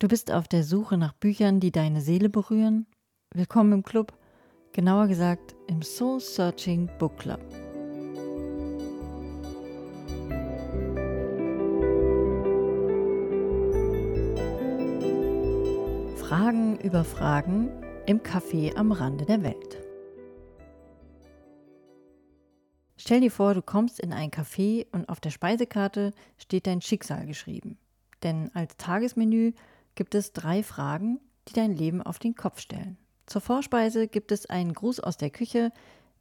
Du 0.00 0.08
bist 0.08 0.32
auf 0.32 0.48
der 0.48 0.64
Suche 0.64 0.96
nach 0.96 1.12
Büchern, 1.12 1.60
die 1.60 1.72
deine 1.72 2.00
Seele 2.00 2.30
berühren? 2.30 2.86
Willkommen 3.34 3.72
im 3.72 3.82
Club, 3.82 4.14
genauer 4.72 5.08
gesagt 5.08 5.54
im 5.66 5.82
Soul 5.82 6.20
Searching 6.20 6.88
Book 6.98 7.18
Club. 7.18 7.38
Fragen 16.16 16.80
über 16.80 17.04
Fragen 17.04 17.68
im 18.06 18.20
Café 18.20 18.74
am 18.76 18.92
Rande 18.92 19.26
der 19.26 19.42
Welt. 19.42 19.82
Stell 22.96 23.20
dir 23.20 23.30
vor, 23.30 23.52
du 23.52 23.60
kommst 23.60 24.00
in 24.00 24.14
ein 24.14 24.30
Café 24.30 24.86
und 24.92 25.10
auf 25.10 25.20
der 25.20 25.28
Speisekarte 25.28 26.12
steht 26.38 26.66
dein 26.66 26.80
Schicksal 26.80 27.26
geschrieben. 27.26 27.76
Denn 28.22 28.50
als 28.54 28.78
Tagesmenü 28.78 29.52
gibt 30.00 30.14
es 30.14 30.32
drei 30.32 30.62
Fragen, 30.62 31.20
die 31.46 31.52
dein 31.52 31.76
Leben 31.76 32.00
auf 32.00 32.18
den 32.18 32.34
Kopf 32.34 32.58
stellen. 32.58 32.96
Zur 33.26 33.42
Vorspeise 33.42 34.08
gibt 34.08 34.32
es 34.32 34.46
einen 34.46 34.72
Gruß 34.72 34.98
aus 34.98 35.18
der 35.18 35.28
Küche, 35.28 35.72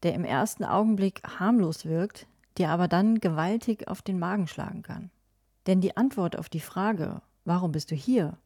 der 0.04 0.16
im 0.16 0.26
ersten 0.26 0.66
Augenblick 0.66 1.22
harmlos 1.24 1.86
wirkt, 1.86 2.28
dir 2.58 2.72
aber 2.72 2.90
dann 2.90 3.22
gewaltig 3.22 3.88
auf 3.88 4.02
den 4.02 4.20
Magen 4.20 4.48
schlagen 4.48 4.82
kann. 4.82 5.12
Denn 5.66 5.80
die 5.80 5.96
Antwort 5.96 6.38
auf 6.38 6.50
die 6.50 6.60
Frage, 6.60 7.22
warum 7.46 7.72
bist 7.72 7.90
du 7.90 7.96
hier, 7.96 8.38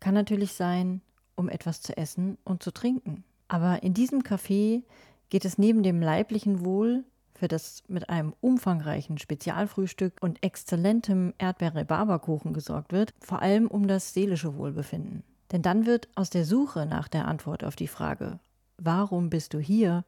kann 0.00 0.14
natürlich 0.14 0.54
sein, 0.54 1.02
um 1.34 1.50
etwas 1.50 1.82
zu 1.82 1.94
essen 1.98 2.38
und 2.44 2.62
zu 2.62 2.70
trinken. 2.70 3.22
Aber 3.48 3.82
in 3.82 3.92
diesem 3.92 4.22
Café 4.22 4.82
geht 5.28 5.44
es 5.44 5.58
neben 5.58 5.82
dem 5.82 6.00
leiblichen 6.00 6.64
Wohl, 6.64 7.04
für 7.40 7.48
das 7.48 7.82
mit 7.88 8.10
einem 8.10 8.34
umfangreichen 8.42 9.16
Spezialfrühstück 9.16 10.12
und 10.20 10.44
exzellentem 10.44 11.32
Erdbeere-Barberkuchen 11.38 12.52
gesorgt 12.52 12.92
wird, 12.92 13.14
vor 13.18 13.40
allem 13.40 13.66
um 13.66 13.88
das 13.88 14.12
seelische 14.12 14.56
Wohlbefinden. 14.56 15.24
Denn 15.50 15.62
dann 15.62 15.86
wird 15.86 16.08
aus 16.16 16.28
der 16.28 16.44
Suche 16.44 16.84
nach 16.84 17.08
der 17.08 17.26
Antwort 17.26 17.64
auf 17.64 17.76
die 17.76 17.88
Frage, 17.88 18.38
warum 18.76 19.30
bist 19.30 19.54
du 19.54 19.58
hier, 19.58 20.04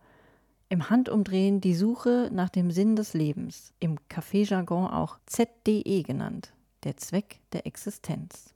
im 0.68 0.90
Handumdrehen 0.90 1.62
die 1.62 1.74
Suche 1.74 2.28
nach 2.30 2.50
dem 2.50 2.70
Sinn 2.70 2.96
des 2.96 3.14
Lebens, 3.14 3.72
im 3.80 3.96
Kaffeejargon 4.10 4.88
auch 4.88 5.18
ZDE 5.24 6.02
genannt, 6.02 6.52
der 6.84 6.98
Zweck 6.98 7.40
der 7.54 7.66
Existenz. 7.66 8.54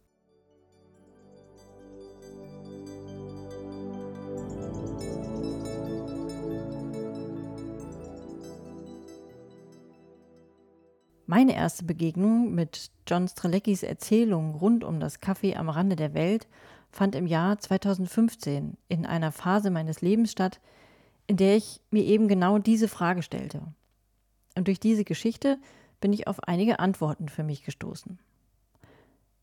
Meine 11.29 11.57
erste 11.57 11.85
Begegnung 11.85 12.55
mit 12.55 12.93
John 13.05 13.27
Streleckis 13.27 13.83
Erzählung 13.83 14.55
rund 14.55 14.85
um 14.85 15.01
das 15.01 15.19
Kaffee 15.21 15.57
am 15.57 15.69
Rande 15.69 15.97
der 15.97 16.15
Welt 16.15 16.47
fand 16.93 17.17
im 17.17 17.27
Jahr 17.27 17.59
2015 17.59 18.77
in 18.89 19.07
einer 19.07 19.33
Phase 19.33 19.71
meines 19.71 20.01
Lebens 20.01 20.31
statt, 20.31 20.61
in 21.27 21.37
der 21.37 21.57
ich 21.57 21.81
mir 21.91 22.05
eben 22.05 22.29
genau 22.29 22.59
diese 22.59 22.87
Frage 22.87 23.25
stellte. 23.25 23.61
Und 24.57 24.69
durch 24.69 24.79
diese 24.79 25.03
Geschichte 25.03 25.59
bin 26.01 26.13
ich 26.13 26.29
auf 26.29 26.45
einige 26.45 26.79
Antworten 26.79 27.29
für 27.29 27.43
mich 27.43 27.65
gestoßen. 27.65 28.21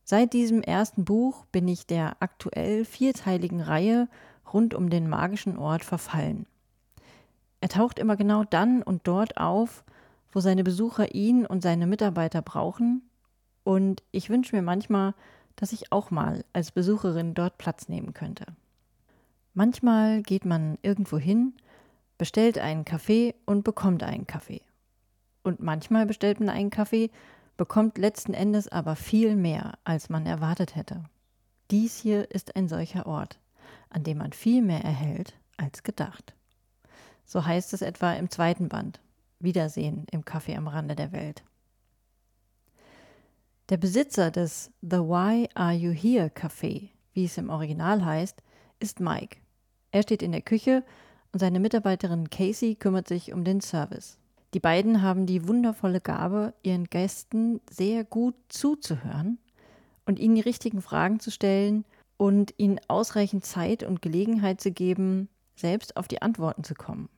Seit 0.06 0.32
diesem 0.32 0.62
ersten 0.62 1.04
Buch 1.04 1.44
bin 1.52 1.68
ich 1.68 1.86
der 1.86 2.16
aktuell 2.22 2.86
vierteiligen 2.86 3.60
Reihe 3.60 4.08
rund 4.54 4.74
um 4.74 4.90
den 4.90 5.10
magischen 5.10 5.58
Ort 5.58 5.84
verfallen. 5.84 6.46
Er 7.60 7.68
taucht 7.68 8.00
immer 8.00 8.16
genau 8.16 8.46
dann 8.46 8.84
und 8.84 9.02
dort 9.06 9.36
auf, 9.36 9.84
wo 10.34 10.40
seine 10.40 10.64
Besucher 10.64 11.14
ihn 11.14 11.46
und 11.46 11.62
seine 11.62 11.88
Mitarbeiter 11.88 12.42
brauchen. 12.42 13.04
Und 13.64 14.04
ich 14.12 14.30
wünsche 14.30 14.56
mir 14.56 14.64
manchmal, 14.64 15.14
dass 15.56 15.72
ich 15.72 15.92
auch 15.92 16.12
mal 16.12 16.44
als 16.52 16.72
Besucherin 16.72 17.36
dort 17.36 17.58
Platz 17.60 17.88
nehmen 17.88 18.14
könnte. 18.14 18.48
Manchmal 19.54 20.24
geht 20.24 20.44
man 20.46 20.80
irgendwo 20.82 21.20
hin, 21.20 21.54
bestellt 22.18 22.58
einen 22.58 22.84
Kaffee 22.84 23.36
und 23.46 23.64
bekommt 23.64 24.02
einen 24.02 24.26
Kaffee. 24.26 24.62
Und 25.44 25.60
manchmal 25.60 26.08
bestellt 26.08 26.40
man 26.40 26.50
einen 26.50 26.72
Kaffee, 26.72 27.12
bekommt 27.56 28.00
letzten 28.00 28.34
Endes 28.34 28.68
aber 28.68 28.96
viel 28.96 29.36
mehr, 29.36 29.78
als 29.84 30.10
man 30.10 30.26
erwartet 30.26 30.76
hätte. 30.76 31.04
Dies 31.70 31.98
hier 31.98 32.32
ist 32.32 32.56
ein 32.56 32.68
solcher 32.68 33.06
Ort, 33.06 33.40
an 33.90 34.04
dem 34.04 34.18
man 34.18 34.34
viel 34.34 34.64
mehr 34.64 34.84
erhält 34.84 35.36
als 35.58 35.84
gedacht. 35.84 36.34
So 37.26 37.46
heißt 37.46 37.74
es 37.74 37.84
etwa 37.84 38.14
im 38.14 38.32
zweiten 38.32 38.70
Band 38.70 39.00
Wiedersehen 39.44 40.06
im 40.12 40.24
Café 40.24 40.56
am 40.56 40.68
Rande 40.68 40.96
der 40.96 41.12
Welt. 41.12 41.44
Der 43.70 43.78
Besitzer 43.78 44.32
des 44.32 44.72
The 44.82 44.98
Why 44.98 45.50
Are 45.54 45.74
You 45.74 45.92
Here 45.92 46.28
Café, 46.28 46.90
wie 47.14 47.26
es 47.26 47.38
im 47.38 47.50
Original 47.50 48.04
heißt, 48.04 48.42
ist 48.80 49.00
Mike. 49.00 49.38
Er 49.92 50.04
steht 50.04 50.22
in 50.22 50.32
der 50.32 50.42
Küche 50.42 50.84
und 51.32 51.40
seine 51.40 51.60
Mitarbeiterin 51.60 52.30
Casey 52.30 52.76
kümmert 52.76 53.08
sich 53.08 53.34
um 53.34 53.44
den 53.44 53.62
Service. 53.62 54.18
Die 54.54 54.60
beiden 54.60 55.02
haben 55.02 55.26
die 55.26 55.48
wundervolle 55.48 56.02
Gabe, 56.02 56.54
ihren 56.62 56.86
Gästen 56.86 57.62
sehr 57.70 58.04
gut 58.04 58.36
zuzuhören 58.50 59.40
und 60.06 60.20
ihnen 60.20 60.36
die 60.36 60.42
richtigen 60.42 60.82
Fragen 60.82 61.20
zu 61.20 61.32
stellen 61.32 61.86
und 62.18 62.54
ihnen 62.58 62.80
ausreichend 62.88 63.46
Zeit 63.46 63.84
und 63.84 64.02
Gelegenheit 64.02 64.62
zu 64.62 64.72
geben, 64.72 65.30
selbst 65.56 65.98
auf 65.98 66.08
die 66.08 66.22
Antworten 66.22 66.64
zu 66.64 66.76
kommen 66.76 67.10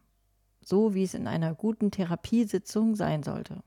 so 0.65 0.93
wie 0.93 1.03
es 1.03 1.13
in 1.13 1.27
einer 1.27 1.53
guten 1.53 1.91
Therapiesitzung 1.91 2.95
sein 2.95 3.23
sollte. 3.23 3.63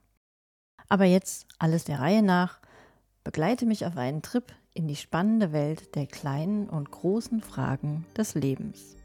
Aber 0.89 1.05
jetzt 1.05 1.47
alles 1.59 1.85
der 1.85 2.01
Reihe 2.01 2.23
nach, 2.23 2.61
begleite 3.25 3.65
mich 3.65 3.87
auf 3.87 3.97
einen 3.97 4.21
Trip 4.21 4.45
in 4.75 4.89
die 4.89 4.97
spannende 4.97 5.53
Welt 5.53 5.95
der 5.95 6.07
kleinen 6.07 6.69
und 6.69 6.91
großen 6.91 7.41
Fragen 7.41 8.05
des 8.17 8.35
Lebens. 8.35 8.98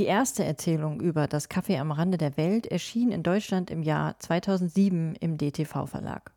Die 0.00 0.06
erste 0.06 0.46
Erzählung 0.46 0.98
über 1.02 1.26
das 1.26 1.50
Kaffee 1.50 1.76
am 1.76 1.92
Rande 1.92 2.16
der 2.16 2.38
Welt 2.38 2.66
erschien 2.66 3.12
in 3.12 3.22
Deutschland 3.22 3.70
im 3.70 3.82
Jahr 3.82 4.18
2007 4.18 5.14
im 5.16 5.36
DTV 5.36 5.84
Verlag. 5.84 6.32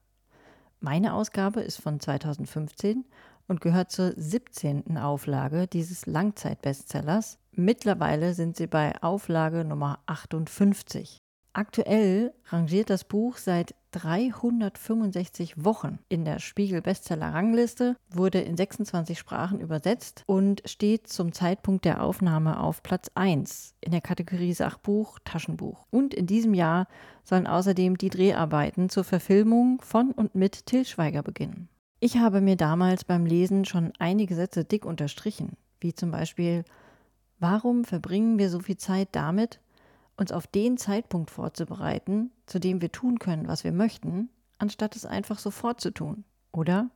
Meine 0.82 1.14
Ausgabe 1.14 1.62
ist 1.62 1.82
von 1.82 2.02
2015 2.02 3.06
und 3.48 3.62
gehört 3.62 3.90
zur 3.90 4.12
17. 4.18 4.98
Auflage 4.98 5.68
dieses 5.68 6.06
Langzeitbestsellers. 6.08 7.38
Mittlerweile 7.54 8.34
sind 8.34 8.58
sie 8.58 8.68
bei 8.68 9.02
Auflage 9.02 9.64
Nummer 9.64 10.00
58. 10.08 11.23
Aktuell 11.56 12.34
rangiert 12.48 12.90
das 12.90 13.04
Buch 13.04 13.38
seit 13.38 13.76
365 13.92 15.64
Wochen 15.64 16.00
in 16.10 16.26
der 16.26 16.40
Spiegel 16.40 16.82
Bestseller 16.82 17.32
Rangliste, 17.32 17.96
wurde 18.10 18.42
in 18.42 18.58
26 18.58 19.20
Sprachen 19.20 19.60
übersetzt 19.60 20.24
und 20.26 20.64
steht 20.66 21.08
zum 21.08 21.32
Zeitpunkt 21.32 21.86
der 21.86 22.02
Aufnahme 22.02 22.60
auf 22.60 22.82
Platz 22.82 23.12
1 23.14 23.76
in 23.82 23.92
der 23.92 24.02
Kategorie 24.02 24.54
Sachbuch, 24.54 25.20
Taschenbuch. 25.26 25.86
Und 25.92 26.16
in 26.16 26.26
diesem 26.26 26.56
Jahr 26.56 26.88
sollen 27.24 27.46
außerdem 27.46 28.00
die 28.00 28.10
Dreharbeiten 28.10 28.90
zur 28.90 29.04
Verfilmung 29.04 29.80
von 29.82 30.10
und 30.12 30.34
mit 30.34 30.66
Till 30.66 30.86
Schweiger 30.86 31.22
beginnen. 31.22 31.70
Ich 32.00 32.18
habe 32.18 32.42
mir 32.42 32.56
damals 32.56 33.04
beim 33.04 33.28
Lesen 33.28 33.64
schon 33.64 33.94
einige 34.00 34.34
Sätze 34.34 34.66
dick 34.66 34.86
unterstrichen, 34.86 35.56
wie 35.80 35.94
zum 35.94 36.10
Beispiel 36.10 36.64
Warum 37.40 37.84
verbringen 37.84 38.40
wir 38.40 38.50
so 38.50 38.60
viel 38.60 38.78
Zeit 38.78 39.10
damit, 39.12 39.60
uns 40.18 40.32
auf 40.32 40.48
den 40.48 40.78
Zeitpunkt 40.78 41.32
vorzubereiten, 41.32 42.32
zu 42.46 42.60
dem 42.60 42.82
wir 42.82 42.92
tun 42.92 43.20
können, 43.20 43.48
was 43.48 43.64
wir 43.64 43.72
möchten, 43.72 44.30
anstatt 44.58 44.96
es 44.96 45.06
einfach 45.06 45.40
sofort 45.40 45.82
zu 45.82 45.92
tun, 45.92 46.24
oder? 46.52 46.90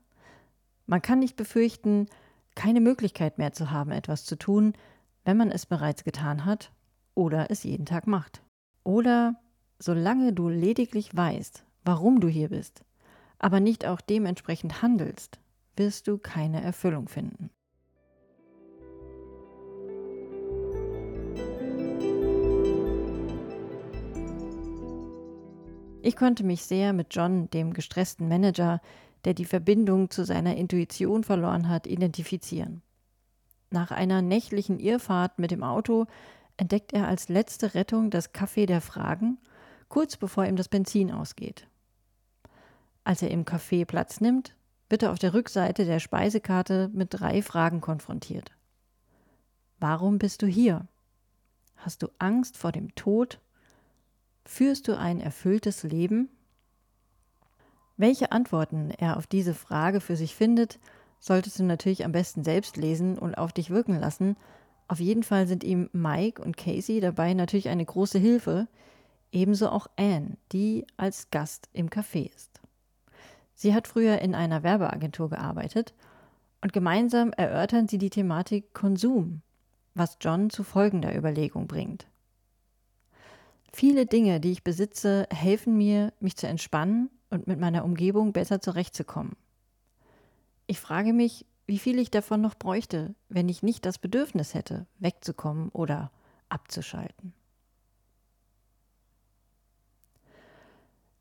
Man 0.86 1.02
kann 1.02 1.20
nicht 1.20 1.36
befürchten, 1.36 2.08
keine 2.56 2.82
Möglichkeit 2.82 3.38
mehr 3.38 3.54
zu 3.54 3.72
haben, 3.72 3.92
etwas 3.92 4.26
zu 4.26 4.38
tun, 4.38 4.74
wenn 5.26 5.38
man 5.38 5.52
es 5.52 5.66
bereits 5.66 6.04
getan 6.04 6.46
hat 6.46 6.72
oder 7.14 7.52
es 7.52 7.64
jeden 7.64 7.86
Tag 7.86 8.08
macht. 8.08 8.42
Oder 8.84 9.36
solange 9.80 10.34
du 10.34 10.50
lediglich 10.50 11.16
weißt, 11.16 11.66
warum 11.84 12.20
du 12.20 12.28
hier 12.28 12.50
bist, 12.50 12.84
aber 13.40 13.60
nicht 13.60 13.86
auch 13.86 14.02
dementsprechend 14.02 14.82
handelst, 14.82 15.40
wirst 15.76 16.08
du 16.08 16.18
keine 16.18 16.62
Erfüllung 16.62 17.08
finden. 17.08 17.50
Ich 26.08 26.16
konnte 26.16 26.46
mich 26.46 26.64
sehr 26.64 26.94
mit 26.94 27.08
John, 27.14 27.50
dem 27.50 27.74
gestressten 27.74 28.30
Manager, 28.30 28.80
der 29.26 29.34
die 29.34 29.44
Verbindung 29.44 30.10
zu 30.10 30.24
seiner 30.24 30.56
Intuition 30.56 31.26
verloren 31.26 31.68
hat, 31.68 31.86
identifizieren. 31.86 32.82
Nach 33.72 33.92
einer 33.92 34.22
nächtlichen 34.22 34.80
Irrfahrt 34.80 35.38
mit 35.38 35.52
dem 35.52 35.64
Auto 35.64 36.06
entdeckt 36.56 36.94
er 36.94 37.10
als 37.10 37.28
letzte 37.28 37.74
Rettung 37.74 38.10
das 38.10 38.34
Café 38.34 38.68
der 38.68 38.80
Fragen, 38.80 39.38
kurz 39.90 40.16
bevor 40.16 40.46
ihm 40.46 40.56
das 40.56 40.70
Benzin 40.70 41.12
ausgeht. 41.12 41.68
Als 43.04 43.22
er 43.22 43.30
im 43.30 43.44
Café 43.44 43.84
Platz 43.84 44.22
nimmt, 44.22 44.56
wird 44.88 45.04
er 45.04 45.12
auf 45.12 45.20
der 45.20 45.34
Rückseite 45.34 45.84
der 45.84 46.00
Speisekarte 46.00 46.90
mit 46.94 47.10
drei 47.12 47.42
Fragen 47.42 47.82
konfrontiert. 47.82 48.54
Warum 49.78 50.20
bist 50.20 50.42
du 50.42 50.48
hier? 50.48 50.88
Hast 51.76 52.02
du 52.02 52.08
Angst 52.18 52.56
vor 52.56 52.72
dem 52.72 52.96
Tod? 52.96 53.42
Führst 54.48 54.88
du 54.88 54.98
ein 54.98 55.20
erfülltes 55.20 55.84
Leben? 55.84 56.30
Welche 57.98 58.32
Antworten 58.32 58.92
er 58.92 59.18
auf 59.18 59.28
diese 59.28 59.54
Frage 59.54 60.00
für 60.00 60.16
sich 60.16 60.36
findet, 60.36 60.80
solltest 61.20 61.60
du 61.60 61.64
natürlich 61.64 62.06
am 62.06 62.14
besten 62.14 62.46
selbst 62.46 62.78
lesen 62.78 63.20
und 63.20 63.38
auf 63.38 63.52
dich 63.52 63.72
wirken 63.72 64.00
lassen. 64.00 64.38
Auf 64.88 65.02
jeden 65.02 65.24
Fall 65.24 65.48
sind 65.48 65.66
ihm 65.66 65.90
Mike 65.92 66.42
und 66.42 66.56
Casey 66.56 67.02
dabei 67.02 67.34
natürlich 67.34 67.68
eine 67.68 67.84
große 67.84 68.20
Hilfe, 68.20 68.70
ebenso 69.34 69.70
auch 69.70 69.88
Anne, 69.98 70.38
die 70.54 70.88
als 70.96 71.30
Gast 71.30 71.68
im 71.74 71.90
Café 71.90 72.34
ist. 72.34 72.62
Sie 73.54 73.76
hat 73.76 73.86
früher 73.86 74.20
in 74.20 74.34
einer 74.34 74.64
Werbeagentur 74.64 75.30
gearbeitet 75.30 75.94
und 76.62 76.72
gemeinsam 76.72 77.34
erörtern 77.34 77.90
sie 77.90 77.98
die 77.98 78.10
Thematik 78.10 78.74
Konsum, 78.74 79.42
was 79.94 80.18
John 80.22 80.50
zu 80.50 80.64
folgender 80.64 81.14
Überlegung 81.14 81.68
bringt. 81.68 82.08
Viele 83.78 84.08
Dinge, 84.08 84.40
die 84.40 84.54
ich 84.54 84.64
besitze, 84.64 85.28
helfen 85.30 85.78
mir, 85.78 86.12
mich 86.20 86.36
zu 86.36 86.48
entspannen 86.48 87.12
und 87.30 87.46
mit 87.46 87.60
meiner 87.60 87.86
Umgebung 87.86 88.34
besser 88.34 88.60
zurechtzukommen. 88.60 89.36
Ich 90.66 90.80
frage 90.80 91.14
mich, 91.14 91.46
wie 91.68 91.78
viel 91.78 92.00
ich 92.00 92.10
davon 92.10 92.42
noch 92.42 92.56
bräuchte, 92.56 93.14
wenn 93.30 93.50
ich 93.50 93.62
nicht 93.62 93.86
das 93.86 94.00
Bedürfnis 94.00 94.56
hätte, 94.56 94.88
wegzukommen 94.98 95.70
oder 95.70 96.10
abzuschalten. 96.50 97.34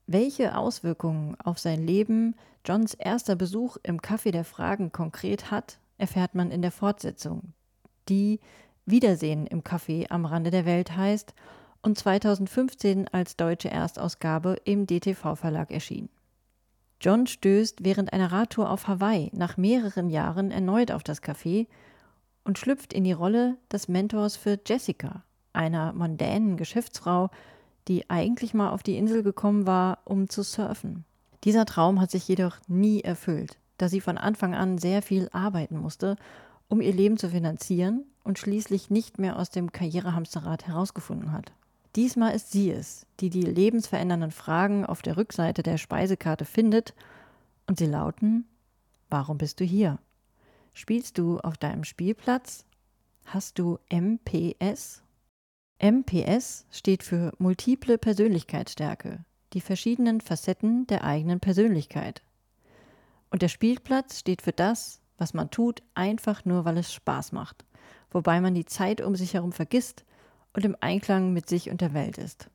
Welche 0.06 0.56
Auswirkungen 0.56 1.38
auf 1.38 1.59
sein 1.59 1.87
Leben 1.87 2.37
Johns 2.64 2.94
erster 2.94 3.37
Besuch 3.37 3.76
im 3.82 4.00
Café 4.00 4.31
der 4.31 4.44
Fragen 4.44 4.93
konkret 4.93 5.50
hat, 5.50 5.79
erfährt 5.99 6.35
man 6.35 6.50
in 6.50 6.62
der 6.62 6.73
Fortsetzung, 6.73 7.52
die 8.09 8.41
Wiedersehen 8.87 9.47
im 9.47 9.61
Café 9.61 10.06
am 10.09 10.25
Rande 10.25 10.50
der 10.50 10.64
Welt 10.64 10.97
heißt 10.97 11.35
und 11.87 11.97
2015 11.97 13.06
als 13.12 13.37
deutsche 13.37 13.71
Erstausgabe 13.71 14.56
im 14.65 14.88
DTV-Verlag 14.88 15.71
erschien. 15.71 16.09
John 17.00 17.29
stößt 17.29 17.85
während 17.85 18.12
einer 18.12 18.33
Radtour 18.33 18.71
auf 18.71 18.88
Hawaii 18.88 19.31
nach 19.33 19.56
mehreren 19.56 20.11
Jahren 20.11 20.50
erneut 20.50 20.91
auf 20.91 21.05
das 21.05 21.23
Café 21.23 21.69
und 22.43 22.59
schlüpft 22.59 22.93
in 22.93 23.05
die 23.05 23.12
Rolle 23.12 23.56
des 23.71 23.87
Mentors 23.87 24.37
für 24.37 24.59
Jessica, 24.67 25.23
einer 25.53 25.93
mondänen 25.93 26.56
Geschäftsfrau, 26.56 27.31
die 27.87 28.11
eigentlich 28.11 28.53
mal 28.53 28.71
auf 28.71 28.83
die 28.83 28.97
Insel 28.97 29.23
gekommen 29.23 29.65
war, 29.65 29.99
um 30.05 30.29
zu 30.29 30.43
surfen. 30.43 31.05
Dieser 31.44 31.67
Traum 31.67 32.00
hat 32.00 32.11
sich 32.11 32.27
jedoch 32.27 32.56
nie 32.67 33.03
erfüllt, 33.03 33.59
da 33.79 33.88
sie 33.88 34.00
von 34.00 34.19
Anfang 34.19 34.56
an 34.56 34.79
sehr 34.79 35.03
viel 35.03 35.29
arbeiten 35.31 35.77
musste, 35.77 36.17
um 36.67 36.81
ihr 36.81 36.93
Leben 36.93 37.17
zu 37.17 37.29
finanzieren 37.29 38.03
und 38.25 38.41
schließlich 38.41 38.91
nicht 38.91 39.21
mehr 39.21 39.38
aus 39.38 39.50
dem 39.50 39.71
Karrierehamsterrad 39.71 40.67
herausgefunden 40.67 41.31
hat. 41.31 41.53
Diesmal 41.97 42.35
ist 42.35 42.53
sie 42.53 42.71
es, 42.71 43.07
die 43.21 43.31
die 43.31 43.41
lebensverändernden 43.41 44.31
Fragen 44.31 44.85
auf 44.85 45.01
der 45.01 45.17
Rückseite 45.17 45.63
der 45.63 45.79
Speisekarte 45.79 46.45
findet 46.45 46.95
und 47.67 47.79
sie 47.79 47.87
lauten, 47.87 48.45
warum 49.09 49.39
bist 49.39 49.61
du 49.61 49.65
hier? 49.65 49.99
Spielst 50.75 51.17
du 51.17 51.39
auf 51.39 51.57
deinem 51.57 51.85
Spielplatz? 51.85 52.67
Hast 53.25 53.59
du 53.59 53.79
MPS? 53.91 55.03
MPS 55.83 56.67
steht 56.71 57.03
für 57.03 57.33
multiple 57.39 57.97
Persönlichkeitsstärke, 57.97 59.25
die 59.55 59.63
verschiedenen 59.63 60.21
Facetten 60.21 60.87
der 60.89 61.03
eigenen 61.03 61.41
Persönlichkeit. 61.41 62.21
Und 63.31 63.41
der 63.41 63.49
Spielplatz 63.49 64.19
steht 64.19 64.43
für 64.43 64.53
das, 64.53 65.01
was 65.17 65.33
man 65.33 65.51
tut, 65.51 65.83
einfach 65.95 66.45
nur, 66.45 66.67
weil 66.67 66.77
es 66.77 66.93
Spaß 66.93 67.33
macht, 67.33 67.65
wobei 68.11 68.43
man 68.43 68.55
die 68.55 68.67
Zeit 68.67 69.01
um 69.01 69.17
sich 69.17 69.33
herum 69.33 69.53
vergisst 69.53 70.05
und 70.56 70.64
im 70.64 70.76
Einklang 70.81 71.32
mit 71.35 71.49
sich 71.49 71.70
und 71.70 71.82
der 71.82 71.93
Welt 71.93 72.17
ist. 72.17 72.49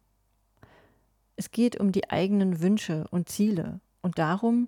Es 1.36 1.52
geht 1.52 1.80
um 1.80 1.92
die 1.92 2.10
eigenen 2.10 2.60
Wünsche 2.60 3.06
und 3.12 3.30
Ziele 3.30 3.80
und 4.02 4.18
darum, 4.18 4.68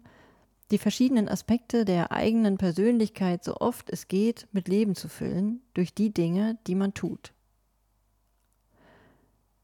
die 0.71 0.77
verschiedenen 0.77 1.27
Aspekte 1.27 1.83
der 1.83 2.11
eigenen 2.11 2.57
Persönlichkeit 2.57 3.43
so 3.43 3.57
oft 3.57 3.89
es 3.89 4.07
geht 4.07 4.47
mit 4.51 4.67
Leben 4.67 4.95
zu 4.95 5.09
füllen 5.09 5.61
durch 5.73 5.93
die 5.93 6.13
Dinge, 6.13 6.57
die 6.67 6.75
man 6.75 6.93
tut. 6.93 7.33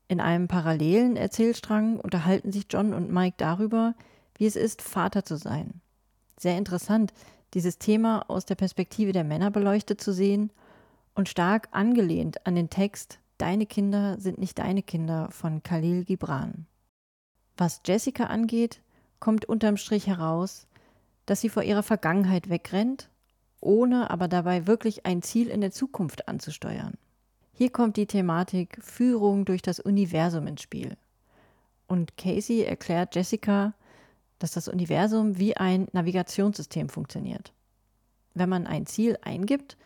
In 0.07 0.19
einem 0.19 0.47
parallelen 0.47 1.15
Erzählstrang 1.15 1.99
unterhalten 1.99 2.51
sich 2.51 2.65
John 2.69 2.95
und 2.95 3.11
Mike 3.11 3.35
darüber, 3.37 3.93
wie 4.35 4.47
es 4.47 4.55
ist, 4.55 4.81
Vater 4.81 5.23
zu 5.23 5.37
sein. 5.37 5.81
Sehr 6.37 6.57
interessant, 6.57 7.13
dieses 7.53 7.77
Thema 7.77 8.27
aus 8.29 8.45
der 8.45 8.55
Perspektive 8.55 9.11
der 9.11 9.23
Männer 9.23 9.51
beleuchtet 9.51 10.01
zu 10.01 10.11
sehen 10.11 10.51
und 11.13 11.29
stark 11.29 11.69
angelehnt 11.71 12.45
an 12.47 12.55
den 12.55 12.71
Text 12.71 13.19
Deine 13.39 13.65
Kinder 13.65 14.19
sind 14.19 14.37
nicht 14.37 14.59
deine 14.59 14.83
Kinder 14.83 15.29
von 15.31 15.63
Khalil 15.63 16.03
Gibran. 16.03 16.67
Was 17.55 17.79
Jessica 17.85 18.25
angeht, 18.25 18.81
kommt 19.21 19.45
unterm 19.45 19.77
Strich 19.77 20.07
heraus, 20.07 20.67
dass 21.25 21.39
sie 21.39 21.47
vor 21.47 21.63
ihrer 21.63 21.81
Vergangenheit 21.81 22.49
wegrennt, 22.49 23.09
ohne 23.61 24.09
aber 24.09 24.27
dabei 24.27 24.67
wirklich 24.67 25.05
ein 25.05 25.21
Ziel 25.21 25.47
in 25.47 25.61
der 25.61 25.71
Zukunft 25.71 26.27
anzusteuern. 26.27 26.95
Hier 27.53 27.69
kommt 27.69 27.95
die 27.95 28.07
Thematik 28.07 28.77
Führung 28.81 29.45
durch 29.45 29.61
das 29.61 29.79
Universum 29.79 30.45
ins 30.45 30.61
Spiel. 30.61 30.97
Und 31.87 32.17
Casey 32.17 32.63
erklärt 32.63 33.15
Jessica, 33.15 33.73
dass 34.39 34.51
das 34.51 34.67
Universum 34.67 35.37
wie 35.37 35.55
ein 35.55 35.87
Navigationssystem 35.93 36.89
funktioniert. 36.89 37.53
Wenn 38.33 38.49
man 38.49 38.67
ein 38.67 38.85
Ziel 38.85 39.17
eingibt, 39.21 39.77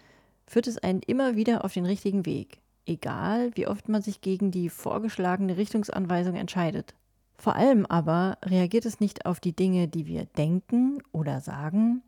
führt 0.47 0.65
es 0.65 0.79
einen 0.79 1.03
immer 1.03 1.35
wieder 1.35 1.63
auf 1.63 1.73
den 1.73 1.85
richtigen 1.85 2.25
Weg 2.25 2.62
egal 2.85 3.51
wie 3.55 3.67
oft 3.67 3.89
man 3.89 4.01
sich 4.01 4.21
gegen 4.21 4.51
die 4.51 4.69
vorgeschlagene 4.69 5.57
Richtungsanweisung 5.57 6.35
entscheidet. 6.35 6.93
Vor 7.37 7.55
allem 7.55 7.85
aber 7.85 8.37
reagiert 8.43 8.85
es 8.85 8.99
nicht 8.99 9.25
auf 9.25 9.39
die 9.39 9.55
Dinge, 9.55 9.87
die 9.87 10.05
wir 10.05 10.25
denken 10.25 11.01
oder 11.11 11.41
sagen, 11.41 12.01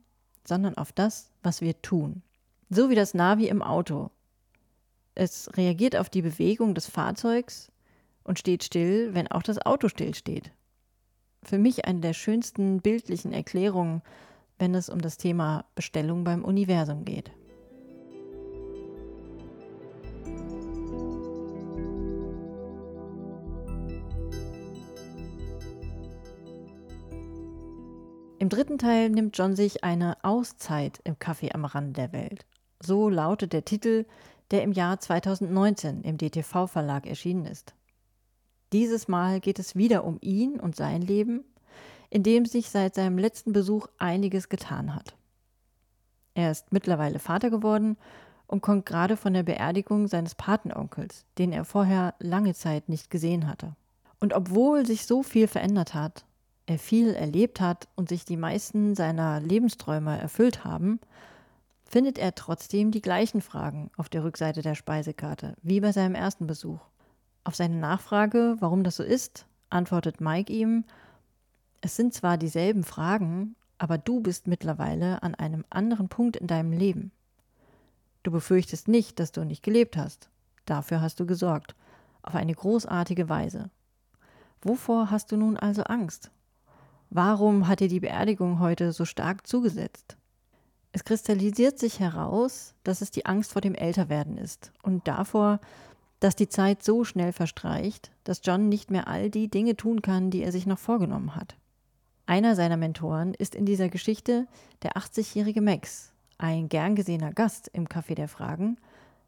sondern 0.45 0.77
auf 0.77 0.91
das, 0.91 1.31
was 1.43 1.61
wir 1.61 1.81
tun. 1.81 2.21
So 2.69 2.89
wie 2.89 2.95
das 2.95 3.13
Navi 3.13 3.47
im 3.47 3.61
Auto. 3.61 4.11
Es 5.13 5.49
reagiert 5.55 5.95
auf 5.95 6.09
die 6.09 6.21
Bewegung 6.21 6.75
des 6.75 6.87
Fahrzeugs 6.87 7.71
und 8.23 8.39
steht 8.39 8.63
still, 8.63 9.13
wenn 9.13 9.27
auch 9.27 9.43
das 9.43 9.65
Auto 9.65 9.87
stillsteht. 9.87 10.51
Für 11.43 11.57
mich 11.57 11.85
eine 11.85 11.99
der 11.99 12.13
schönsten 12.13 12.81
bildlichen 12.81 13.31
Erklärungen, 13.31 14.01
wenn 14.57 14.73
es 14.73 14.89
um 14.89 14.99
das 14.99 15.17
Thema 15.17 15.65
Bestellung 15.75 16.23
beim 16.23 16.43
Universum 16.43 17.05
geht. 17.05 17.31
Im 28.45 28.49
dritten 28.49 28.77
Teil 28.77 29.09
nimmt 29.09 29.35
John 29.35 29.55
sich 29.55 29.83
eine 29.83 30.23
Auszeit 30.23 30.99
im 31.03 31.15
Café 31.15 31.55
am 31.55 31.65
Rand 31.65 31.97
der 31.97 32.13
Welt. 32.13 32.45
So 32.79 33.09
lautet 33.09 33.53
der 33.53 33.65
Titel, 33.65 34.05
der 34.51 34.61
im 34.61 34.71
Jahr 34.71 34.99
2019 34.99 36.03
im 36.03 36.19
DTV-Verlag 36.19 37.07
erschienen 37.07 37.47
ist. 37.47 37.73
Dieses 38.71 39.07
Mal 39.07 39.39
geht 39.39 39.57
es 39.57 39.75
wieder 39.75 40.03
um 40.03 40.19
ihn 40.21 40.59
und 40.59 40.75
sein 40.75 41.01
Leben, 41.01 41.43
in 42.11 42.21
dem 42.21 42.45
sich 42.45 42.69
seit 42.69 42.93
seinem 42.93 43.17
letzten 43.17 43.51
Besuch 43.51 43.87
einiges 43.97 44.47
getan 44.47 44.93
hat. 44.93 45.15
Er 46.35 46.51
ist 46.51 46.71
mittlerweile 46.71 47.17
Vater 47.17 47.49
geworden 47.49 47.97
und 48.45 48.61
kommt 48.61 48.85
gerade 48.85 49.17
von 49.17 49.33
der 49.33 49.41
Beerdigung 49.41 50.07
seines 50.07 50.35
Patenonkels, 50.35 51.25
den 51.39 51.51
er 51.51 51.65
vorher 51.65 52.13
lange 52.19 52.53
Zeit 52.53 52.89
nicht 52.89 53.09
gesehen 53.09 53.47
hatte. 53.47 53.75
Und 54.19 54.33
obwohl 54.33 54.85
sich 54.85 55.07
so 55.07 55.23
viel 55.23 55.47
verändert 55.47 55.95
hat, 55.95 56.25
er 56.65 56.79
viel 56.79 57.13
erlebt 57.13 57.61
hat 57.61 57.87
und 57.95 58.09
sich 58.09 58.25
die 58.25 58.37
meisten 58.37 58.95
seiner 58.95 59.39
Lebensträume 59.39 60.19
erfüllt 60.19 60.63
haben, 60.63 60.99
findet 61.83 62.17
er 62.17 62.35
trotzdem 62.35 62.91
die 62.91 63.01
gleichen 63.01 63.41
Fragen 63.41 63.91
auf 63.97 64.09
der 64.09 64.23
Rückseite 64.23 64.61
der 64.61 64.75
Speisekarte, 64.75 65.55
wie 65.61 65.79
bei 65.79 65.91
seinem 65.91 66.15
ersten 66.15 66.47
Besuch. 66.47 66.79
Auf 67.43 67.55
seine 67.55 67.75
Nachfrage, 67.75 68.57
warum 68.59 68.83
das 68.83 68.95
so 68.95 69.03
ist, 69.03 69.45
antwortet 69.69 70.19
Mike 70.19 70.51
ihm, 70.51 70.83
es 71.81 71.95
sind 71.95 72.13
zwar 72.13 72.37
dieselben 72.37 72.83
Fragen, 72.83 73.55
aber 73.77 73.99
du 73.99 74.19
bist 74.21 74.47
mittlerweile 74.47 75.21
an 75.21 75.35
einem 75.35 75.63
anderen 75.69 76.09
Punkt 76.09 76.35
in 76.35 76.47
deinem 76.47 76.71
Leben. 76.71 77.11
Du 78.23 78.31
befürchtest 78.31 78.87
nicht, 78.87 79.19
dass 79.19 79.31
du 79.31 79.43
nicht 79.43 79.61
gelebt 79.61 79.97
hast. 79.97 80.29
Dafür 80.65 81.01
hast 81.01 81.19
du 81.19 81.27
gesorgt, 81.27 81.75
auf 82.23 82.33
eine 82.33 82.55
großartige 82.55 83.29
Weise. 83.29 83.69
Wovor 84.63 85.11
hast 85.11 85.31
du 85.31 85.37
nun 85.37 85.57
also 85.57 85.83
Angst? 85.83 86.31
Warum 87.09 87.67
hat 87.67 87.79
dir 87.79 87.87
die 87.87 87.99
Beerdigung 87.99 88.59
heute 88.59 88.91
so 88.91 89.05
stark 89.05 89.47
zugesetzt? 89.47 90.17
Es 90.91 91.03
kristallisiert 91.03 91.77
sich 91.77 91.99
heraus, 91.99 92.73
dass 92.83 93.01
es 93.01 93.11
die 93.11 93.25
Angst 93.25 93.51
vor 93.51 93.61
dem 93.61 93.75
Älterwerden 93.75 94.37
ist 94.37 94.71
und 94.81 95.07
davor, 95.07 95.59
dass 96.19 96.35
die 96.35 96.47
Zeit 96.47 96.83
so 96.83 97.03
schnell 97.03 97.33
verstreicht, 97.33 98.11
dass 98.23 98.41
John 98.43 98.69
nicht 98.69 98.91
mehr 98.91 99.07
all 99.07 99.29
die 99.29 99.49
Dinge 99.49 99.75
tun 99.75 100.01
kann, 100.01 100.31
die 100.31 100.41
er 100.41 100.51
sich 100.51 100.65
noch 100.65 100.79
vorgenommen 100.79 101.35
hat. 101.35 101.57
Einer 102.25 102.55
seiner 102.55 102.77
Mentoren 102.77 103.33
ist 103.33 103.55
in 103.55 103.65
dieser 103.65 103.89
Geschichte 103.89 104.47
der 104.81 104.93
80-jährige 104.93 105.61
Max, 105.61 106.13
ein 106.37 106.69
gern 106.69 106.95
gesehener 106.95 107.33
Gast 107.33 107.69
im 107.73 107.87
Café 107.87 108.15
der 108.15 108.27
Fragen, 108.27 108.77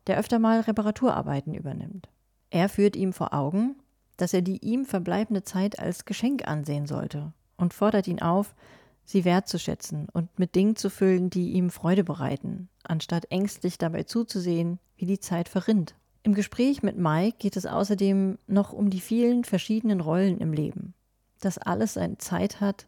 der 0.07 0.17
öfter 0.17 0.39
mal 0.39 0.61
Reparaturarbeiten 0.61 1.53
übernimmt. 1.53 2.07
Er 2.49 2.69
führt 2.69 2.95
ihm 2.95 3.13
vor 3.13 3.33
Augen, 3.33 3.75
dass 4.15 4.33
er 4.33 4.41
die 4.41 4.57
ihm 4.65 4.85
verbleibende 4.85 5.43
Zeit 5.43 5.79
als 5.79 6.05
Geschenk 6.05 6.47
ansehen 6.47 6.87
sollte 6.87 7.33
und 7.57 7.73
fordert 7.73 8.07
ihn 8.07 8.21
auf, 8.21 8.55
sie 9.03 9.25
wertzuschätzen 9.25 10.07
und 10.11 10.37
mit 10.37 10.55
Dingen 10.55 10.75
zu 10.75 10.89
füllen, 10.89 11.29
die 11.29 11.51
ihm 11.51 11.69
Freude 11.69 12.03
bereiten, 12.03 12.69
anstatt 12.83 13.31
ängstlich 13.31 13.77
dabei 13.77 14.03
zuzusehen, 14.03 14.79
wie 14.97 15.05
die 15.05 15.19
Zeit 15.19 15.49
verrinnt. 15.49 15.95
Im 16.23 16.33
Gespräch 16.33 16.83
mit 16.83 16.97
Mike 16.97 17.37
geht 17.39 17.55
es 17.55 17.65
außerdem 17.65 18.37
noch 18.47 18.73
um 18.73 18.89
die 18.89 18.99
vielen 18.99 19.45
verschiedenen 19.45 20.01
Rollen 20.01 20.39
im 20.39 20.51
Leben. 20.51 20.93
Dass 21.39 21.57
alles 21.57 21.93
seine 21.93 22.17
Zeit 22.17 22.59
hat, 22.59 22.87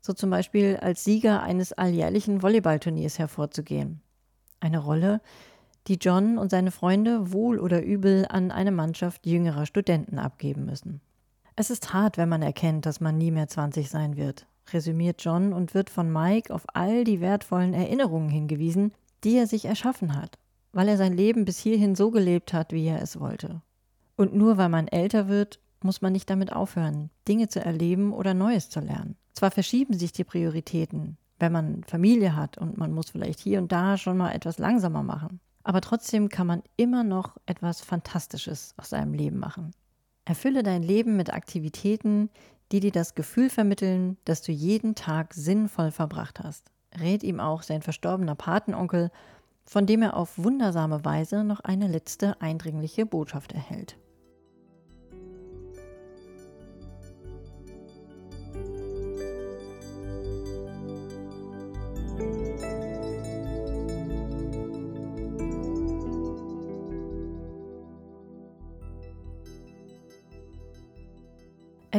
so 0.00 0.12
zum 0.12 0.30
Beispiel 0.30 0.76
als 0.76 1.04
Sieger 1.04 1.42
eines 1.42 1.72
alljährlichen 1.72 2.42
Volleyballturniers 2.42 3.18
hervorzugehen. 3.18 4.00
Eine 4.60 4.78
Rolle, 4.78 5.20
die 5.88 5.98
John 6.00 6.38
und 6.38 6.50
seine 6.50 6.70
Freunde 6.70 7.32
wohl 7.32 7.58
oder 7.58 7.82
übel 7.82 8.26
an 8.28 8.50
eine 8.50 8.70
Mannschaft 8.70 9.26
jüngerer 9.26 9.66
Studenten 9.66 10.18
abgeben 10.18 10.64
müssen. 10.64 11.00
Es 11.60 11.70
ist 11.70 11.92
hart, 11.92 12.18
wenn 12.18 12.28
man 12.28 12.40
erkennt, 12.40 12.86
dass 12.86 13.00
man 13.00 13.18
nie 13.18 13.32
mehr 13.32 13.48
20 13.48 13.90
sein 13.90 14.16
wird, 14.16 14.46
resümiert 14.72 15.24
John 15.24 15.52
und 15.52 15.74
wird 15.74 15.90
von 15.90 16.08
Mike 16.08 16.54
auf 16.54 16.64
all 16.72 17.02
die 17.02 17.20
wertvollen 17.20 17.74
Erinnerungen 17.74 18.28
hingewiesen, 18.28 18.92
die 19.24 19.36
er 19.36 19.48
sich 19.48 19.64
erschaffen 19.64 20.14
hat, 20.14 20.38
weil 20.70 20.86
er 20.86 20.96
sein 20.96 21.14
Leben 21.14 21.44
bis 21.44 21.58
hierhin 21.58 21.96
so 21.96 22.12
gelebt 22.12 22.52
hat, 22.52 22.70
wie 22.70 22.86
er 22.86 23.02
es 23.02 23.18
wollte. 23.18 23.60
Und 24.14 24.36
nur 24.36 24.56
weil 24.56 24.68
man 24.68 24.86
älter 24.86 25.26
wird, 25.26 25.58
muss 25.82 26.00
man 26.00 26.12
nicht 26.12 26.30
damit 26.30 26.52
aufhören, 26.52 27.10
Dinge 27.26 27.48
zu 27.48 27.58
erleben 27.58 28.12
oder 28.12 28.34
Neues 28.34 28.70
zu 28.70 28.78
lernen. 28.78 29.16
Zwar 29.32 29.50
verschieben 29.50 29.98
sich 29.98 30.12
die 30.12 30.22
Prioritäten, 30.22 31.16
wenn 31.40 31.50
man 31.50 31.82
Familie 31.82 32.36
hat 32.36 32.56
und 32.56 32.78
man 32.78 32.92
muss 32.92 33.10
vielleicht 33.10 33.40
hier 33.40 33.58
und 33.58 33.72
da 33.72 33.96
schon 33.96 34.16
mal 34.16 34.30
etwas 34.30 34.58
langsamer 34.58 35.02
machen. 35.02 35.40
Aber 35.64 35.80
trotzdem 35.80 36.28
kann 36.28 36.46
man 36.46 36.62
immer 36.76 37.02
noch 37.02 37.36
etwas 37.46 37.80
Fantastisches 37.80 38.74
aus 38.76 38.90
seinem 38.90 39.12
Leben 39.12 39.40
machen. 39.40 39.72
Erfülle 40.28 40.62
dein 40.62 40.82
Leben 40.82 41.16
mit 41.16 41.32
Aktivitäten, 41.32 42.28
die 42.70 42.80
dir 42.80 42.92
das 42.92 43.14
Gefühl 43.14 43.48
vermitteln, 43.48 44.18
dass 44.26 44.42
du 44.42 44.52
jeden 44.52 44.94
Tag 44.94 45.32
sinnvoll 45.32 45.90
verbracht 45.90 46.40
hast. 46.40 46.70
Rät 47.00 47.22
ihm 47.22 47.40
auch 47.40 47.62
sein 47.62 47.80
verstorbener 47.80 48.34
Patenonkel, 48.34 49.10
von 49.64 49.86
dem 49.86 50.02
er 50.02 50.18
auf 50.18 50.36
wundersame 50.36 51.02
Weise 51.02 51.44
noch 51.44 51.60
eine 51.60 51.88
letzte 51.88 52.38
eindringliche 52.42 53.06
Botschaft 53.06 53.52
erhält. 53.52 53.96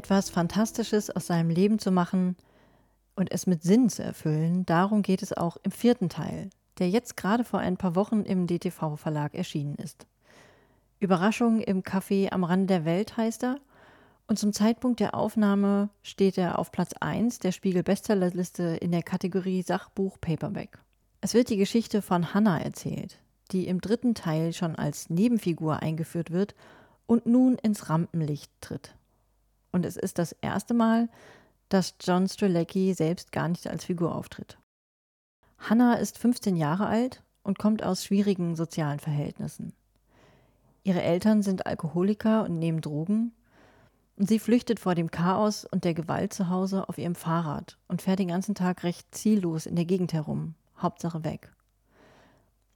Etwas 0.10 0.32
Fantastisches 0.32 1.12
aus 1.12 1.28
seinem 1.28 1.52
Leben 1.52 1.78
zu 1.78 1.92
machen 1.92 2.36
und 3.16 3.32
es 3.32 3.46
mit 3.46 3.62
Sinn 3.62 3.90
zu 3.90 4.02
erfüllen, 4.02 4.66
darum 4.66 5.04
geht 5.04 5.22
es 5.22 5.34
auch 5.34 5.58
im 5.62 5.70
vierten 5.70 6.10
Teil, 6.10 6.50
der 6.80 6.90
jetzt 6.90 7.16
gerade 7.16 7.44
vor 7.44 7.60
ein 7.60 7.78
paar 7.78 7.94
Wochen 7.94 8.24
im 8.24 8.48
DTV-Verlag 8.48 9.36
erschienen 9.36 9.76
ist. 9.76 10.08
Überraschung 11.00 11.62
im 11.62 11.84
Café 11.84 12.32
am 12.32 12.44
Rande 12.44 12.66
der 12.66 12.86
Welt 12.86 13.18
heißt 13.18 13.44
er 13.44 13.60
und 14.26 14.40
zum 14.40 14.52
Zeitpunkt 14.52 15.00
der 15.00 15.14
Aufnahme 15.14 15.90
steht 16.02 16.40
er 16.40 16.58
auf 16.58 16.72
Platz 16.72 16.94
1 17.00 17.38
der 17.38 17.52
Spiegel-Bestsellerliste 17.52 18.78
in 18.82 18.92
der 18.92 19.04
Kategorie 19.04 19.62
Sachbuch 19.62 20.18
Paperback. 20.20 20.80
Es 21.22 21.36
wird 21.36 21.52
die 21.52 21.58
Geschichte 21.58 22.02
von 22.02 22.34
Hannah 22.34 22.60
erzählt, 22.60 23.20
die 23.52 23.68
im 23.68 23.80
dritten 23.80 24.16
Teil 24.16 24.54
schon 24.54 24.76
als 24.76 25.12
Nebenfigur 25.12 25.84
eingeführt 25.84 26.32
wird 26.32 26.56
und 27.06 27.28
nun 27.28 27.60
ins 27.60 27.90
Rampenlicht 27.90 28.52
tritt. 28.60 28.96
Und 29.72 29.86
es 29.86 29.98
ist 29.98 30.18
das 30.18 30.34
erste 30.42 30.74
Mal, 30.74 31.10
dass 31.70 31.96
John 32.02 32.28
Strzelecki 32.28 32.94
selbst 32.94 33.32
gar 33.32 33.48
nicht 33.48 33.68
als 33.68 33.86
Figur 33.86 34.16
auftritt. 34.16 34.58
Hannah 35.60 35.96
ist 35.96 36.18
15 36.18 36.56
Jahre 36.56 36.88
alt 36.88 37.24
und 37.44 37.60
kommt 37.60 37.84
aus 37.84 38.04
schwierigen 38.04 38.56
sozialen 38.56 39.00
Verhältnissen. 39.00 39.74
Ihre 40.84 41.02
Eltern 41.02 41.44
sind 41.44 41.66
Alkoholiker 41.66 42.44
und 42.44 42.58
nehmen 42.58 42.82
Drogen. 42.82 43.34
Und 44.18 44.28
sie 44.28 44.40
flüchtet 44.40 44.80
vor 44.80 44.96
dem 44.96 45.12
Chaos 45.12 45.66
und 45.66 45.86
der 45.86 45.94
Gewalt 45.94 46.34
zu 46.34 46.50
Hause 46.50 46.90
auf 46.90 46.98
ihrem 46.98 47.16
Fahrrad 47.16 47.78
und 47.88 48.02
fährt 48.02 48.20
den 48.20 48.28
ganzen 48.28 48.56
Tag 48.56 48.84
recht 48.84 49.14
ziellos 49.16 49.66
in 49.66 49.76
der 49.76 49.86
Gegend 49.86 50.12
herum, 50.12 50.56
Hauptsache 50.78 51.24
weg. 51.24 51.54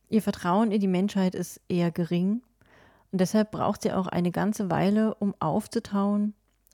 Ihr 0.09 0.21
Vertrauen 0.21 0.71
in 0.71 0.79
die 0.79 0.87
Menschheit 0.87 1.35
ist 1.35 1.59
eher 1.67 1.91
gering 1.91 2.43
und 3.11 3.19
deshalb 3.19 3.51
braucht 3.51 3.81
sie 3.81 3.91
auch 3.91 4.07
eine 4.07 4.31
ganze 4.31 4.69
Weile, 4.69 5.15
um 5.15 5.33
aufzutauen 5.39 6.33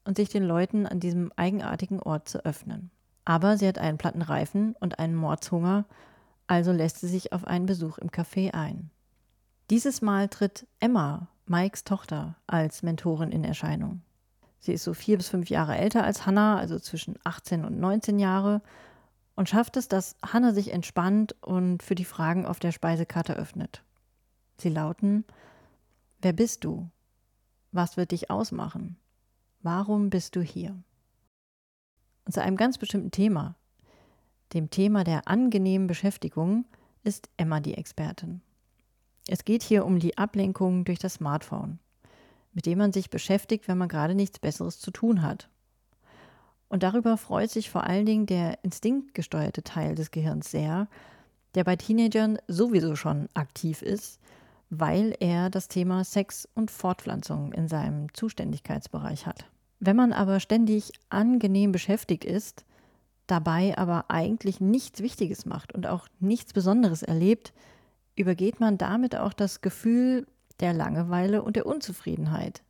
und 0.09 0.17
sich 0.17 0.29
den 0.29 0.43
Leuten 0.43 0.87
an 0.87 0.99
diesem 0.99 1.31
eigenartigen 1.35 1.99
Ort 1.99 2.27
zu 2.27 2.43
öffnen. 2.43 2.89
Aber 3.25 3.57
sie 3.57 3.67
hat 3.67 3.77
einen 3.77 3.99
platten 3.99 4.23
Reifen 4.23 4.75
und 4.79 4.97
einen 4.97 5.13
Mordshunger, 5.13 5.85
also 6.47 6.71
lässt 6.71 6.99
sie 6.99 7.07
sich 7.07 7.31
auf 7.31 7.45
einen 7.45 7.67
Besuch 7.67 7.99
im 7.99 8.09
Café 8.09 8.55
ein. 8.55 8.89
Dieses 9.69 10.01
Mal 10.01 10.27
tritt 10.27 10.65
Emma, 10.79 11.27
Mikes 11.45 11.83
Tochter, 11.83 12.37
als 12.47 12.81
Mentorin 12.81 13.31
in 13.31 13.43
Erscheinung. 13.43 14.01
Sie 14.57 14.73
ist 14.73 14.83
so 14.83 14.95
vier 14.95 15.15
bis 15.15 15.29
fünf 15.29 15.51
Jahre 15.51 15.77
älter 15.77 16.03
als 16.03 16.25
Hannah, 16.25 16.57
also 16.57 16.79
zwischen 16.79 17.19
18 17.23 17.63
und 17.63 17.79
19 17.79 18.17
Jahre, 18.17 18.63
und 19.35 19.47
schafft 19.47 19.77
es, 19.77 19.89
dass 19.89 20.15
Hannah 20.25 20.55
sich 20.55 20.73
entspannt 20.73 21.35
und 21.43 21.83
für 21.83 21.93
die 21.93 22.03
Fragen 22.03 22.47
auf 22.47 22.57
der 22.57 22.71
Speisekarte 22.71 23.35
öffnet. 23.35 23.83
Sie 24.57 24.69
lauten: 24.69 25.23
Wer 26.19 26.33
bist 26.33 26.63
du? 26.63 26.89
Was 27.71 27.95
wird 27.95 28.09
dich 28.09 28.31
ausmachen? 28.31 28.97
Warum 29.61 30.09
bist 30.09 30.37
du 30.37 30.41
hier? 30.41 30.81
Und 32.25 32.31
zu 32.31 32.41
einem 32.41 32.55
ganz 32.55 32.77
bestimmten 32.77 33.11
Thema, 33.11 33.55
dem 34.53 34.69
Thema 34.69 35.03
der 35.03 35.27
angenehmen 35.27 35.87
Beschäftigung, 35.87 36.65
ist 37.03 37.29
Emma 37.35 37.59
die 37.59 37.73
Expertin. 37.73 38.41
Es 39.27 39.43
geht 39.43 39.61
hier 39.61 39.85
um 39.85 39.99
die 39.99 40.17
Ablenkung 40.17 40.85
durch 40.85 40.99
das 40.99 41.15
Smartphone, 41.15 41.79
mit 42.53 42.65
dem 42.65 42.77
man 42.77 42.93
sich 42.93 43.09
beschäftigt, 43.09 43.67
wenn 43.67 43.77
man 43.77 43.89
gerade 43.89 44.15
nichts 44.15 44.39
Besseres 44.39 44.79
zu 44.79 44.91
tun 44.91 45.21
hat. 45.23 45.49
Und 46.69 46.83
darüber 46.83 47.17
freut 47.17 47.51
sich 47.51 47.69
vor 47.69 47.83
allen 47.83 48.05
Dingen 48.05 48.27
der 48.27 48.63
instinktgesteuerte 48.63 49.63
Teil 49.63 49.93
des 49.93 50.11
Gehirns 50.11 50.51
sehr, 50.51 50.87
der 51.55 51.65
bei 51.65 51.75
Teenagern 51.75 52.37
sowieso 52.47 52.95
schon 52.95 53.27
aktiv 53.33 53.81
ist, 53.81 54.21
weil 54.69 55.15
er 55.19 55.49
das 55.49 55.67
Thema 55.67 56.03
Sex 56.03 56.47
und 56.53 56.71
Fortpflanzung 56.71 57.53
in 57.53 57.67
seinem 57.67 58.13
Zuständigkeitsbereich 58.13 59.25
hat. 59.25 59.45
Wenn 59.79 59.95
man 59.95 60.13
aber 60.13 60.39
ständig 60.39 60.91
angenehm 61.09 61.71
beschäftigt 61.71 62.25
ist, 62.25 62.65
dabei 63.27 63.77
aber 63.77 64.05
eigentlich 64.09 64.59
nichts 64.59 65.01
Wichtiges 65.01 65.45
macht 65.45 65.73
und 65.73 65.87
auch 65.87 66.07
nichts 66.19 66.53
Besonderes 66.53 67.03
erlebt, 67.03 67.53
übergeht 68.15 68.59
man 68.59 68.77
damit 68.77 69.15
auch 69.15 69.33
das 69.33 69.61
Gefühl 69.61 70.27
der 70.59 70.73
Langeweile 70.73 71.41
und 71.41 71.55
der 71.55 71.65
Unzufriedenheit, 71.65 72.61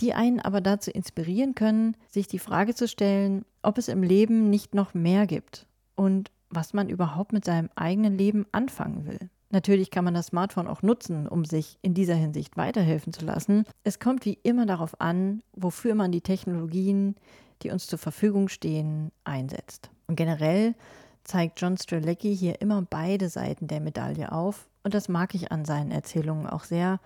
die 0.00 0.14
einen 0.14 0.40
aber 0.40 0.60
dazu 0.60 0.90
inspirieren 0.90 1.54
können, 1.54 1.96
sich 2.08 2.26
die 2.26 2.38
Frage 2.38 2.74
zu 2.74 2.88
stellen, 2.88 3.44
ob 3.62 3.76
es 3.78 3.88
im 3.88 4.02
Leben 4.02 4.48
nicht 4.50 4.74
noch 4.74 4.94
mehr 4.94 5.26
gibt 5.26 5.66
und 5.94 6.30
was 6.48 6.72
man 6.72 6.88
überhaupt 6.88 7.32
mit 7.32 7.44
seinem 7.44 7.68
eigenen 7.76 8.16
Leben 8.16 8.46
anfangen 8.52 9.06
will. 9.06 9.28
Natürlich 9.54 9.92
kann 9.92 10.04
man 10.04 10.14
das 10.14 10.26
Smartphone 10.26 10.66
auch 10.66 10.82
nutzen, 10.82 11.28
um 11.28 11.44
sich 11.44 11.78
in 11.80 11.94
dieser 11.94 12.16
Hinsicht 12.16 12.56
weiterhelfen 12.56 13.12
zu 13.12 13.24
lassen. 13.24 13.64
Es 13.84 14.00
kommt 14.00 14.24
wie 14.24 14.36
immer 14.42 14.66
darauf 14.66 15.00
an, 15.00 15.44
wofür 15.52 15.94
man 15.94 16.10
die 16.10 16.22
Technologien, 16.22 17.14
die 17.62 17.70
uns 17.70 17.86
zur 17.86 18.00
Verfügung 18.00 18.48
stehen, 18.48 19.12
einsetzt. 19.22 19.90
Und 20.08 20.16
generell 20.16 20.74
zeigt 21.22 21.60
John 21.60 21.78
Strelecki 21.78 22.36
hier 22.36 22.60
immer 22.60 22.82
beide 22.82 23.28
Seiten 23.28 23.68
der 23.68 23.78
Medaille 23.78 24.32
auf. 24.32 24.68
Und 24.82 24.92
das 24.92 25.08
mag 25.08 25.36
ich 25.36 25.52
an 25.52 25.64
seinen 25.64 25.92
Erzählungen 25.92 26.48
auch 26.48 26.64
sehr, 26.64 26.98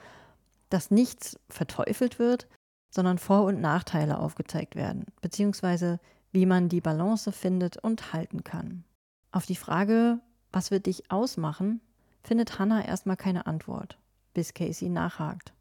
dass 0.71 0.91
nichts 0.91 1.39
verteufelt 1.51 2.19
wird, 2.19 2.49
sondern 2.89 3.19
Vor- 3.19 3.45
und 3.45 3.61
Nachteile 3.61 4.19
aufgezeigt 4.19 4.75
werden, 4.75 5.05
beziehungsweise 5.21 6.01
wie 6.33 6.47
man 6.47 6.71
die 6.71 6.81
Balance 6.81 7.31
findet 7.31 7.77
und 7.77 8.15
halten 8.15 8.43
kann. 8.43 8.85
Auf 9.33 9.45
die 9.45 9.55
Frage, 9.55 10.21
was 10.51 10.71
wird 10.71 10.87
dich 10.87 11.11
ausmachen, 11.11 11.83
findet 12.23 12.59
Hannah 12.59 12.85
erstmal 12.85 13.17
keine 13.17 13.47
Antwort, 13.47 13.99
bis 14.35 14.55
Casey 14.55 14.89
nachhakt. 14.89 15.53